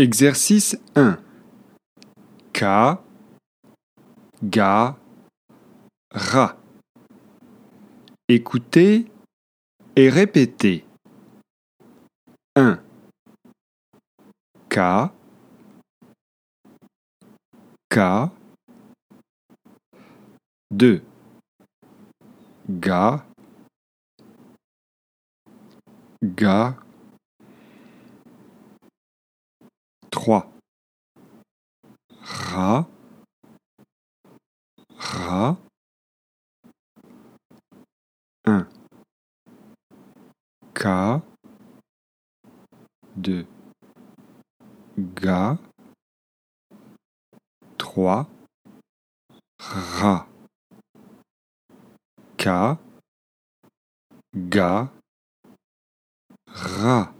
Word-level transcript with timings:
Exercice 0.00 0.78
1. 0.94 1.18
Ka, 2.54 3.04
ga, 4.42 4.96
ra. 6.10 6.56
Écoutez 8.26 9.04
et 9.96 10.08
répétez. 10.08 10.86
1. 12.56 12.80
Ka, 14.70 15.12
ka. 17.90 18.32
2. 20.70 21.02
Ga, 22.70 23.26
ga. 26.24 26.74
3. 30.10 30.50
Ra, 32.50 32.84
ra. 34.98 35.56
1. 38.44 38.66
Ka, 40.74 41.22
2. 43.14 43.46
Ga, 45.14 45.58
3. 47.78 48.26
Ra. 50.00 50.26
Ka, 52.36 52.78
ga, 54.34 54.88
ra. 56.82 57.19